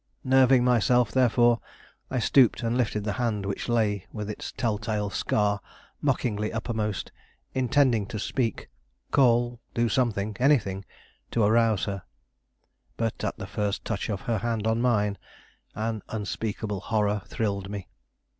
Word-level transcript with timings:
Nerving 0.23 0.63
myself, 0.63 1.11
therefore, 1.11 1.59
I 2.09 2.17
stooped 2.17 2.63
and 2.63 2.75
lifted 2.75 3.03
the 3.03 3.11
hand 3.21 3.45
which 3.45 3.69
lay 3.69 4.07
with 4.11 4.31
its 4.31 4.51
telltale 4.51 5.11
scar 5.11 5.59
mockingly 6.01 6.51
uppermost, 6.51 7.11
intending 7.53 8.07
to 8.07 8.17
speak, 8.17 8.67
call, 9.11 9.59
do 9.75 9.87
something, 9.87 10.35
anything, 10.39 10.85
to 11.29 11.43
arouse 11.43 11.85
her. 11.85 12.01
But 12.97 13.23
at 13.23 13.37
the 13.37 13.45
first 13.45 13.85
touch 13.85 14.09
of 14.09 14.21
her 14.21 14.39
hand 14.39 14.65
on 14.65 14.81
mine 14.81 15.19
an 15.75 16.01
unspeakable 16.09 16.79
horror 16.79 17.21
thrilled 17.27 17.69
me. 17.69 17.87